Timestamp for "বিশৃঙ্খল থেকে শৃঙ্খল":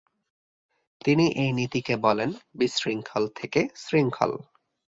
2.55-4.31